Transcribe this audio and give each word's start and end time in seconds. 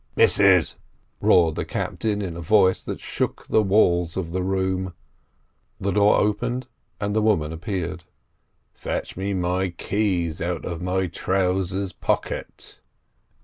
"Missus!" 0.15 0.77
roared 1.19 1.53
the 1.53 1.63
captain 1.63 2.23
in 2.23 2.35
a 2.35 2.41
voice 2.41 2.81
that 2.81 2.99
shook 2.99 3.45
the 3.45 3.61
walls 3.61 4.17
of 4.17 4.31
the 4.31 4.41
room. 4.41 4.95
The 5.79 5.91
door 5.91 6.17
opened, 6.17 6.65
and 6.99 7.15
the 7.15 7.21
woman 7.21 7.53
appeared. 7.53 8.03
"Fetch 8.73 9.15
me 9.15 9.35
my 9.35 9.69
keys 9.69 10.41
out 10.41 10.65
of 10.65 10.81
my 10.81 11.05
trousers 11.05 11.93
pocket." 11.93 12.79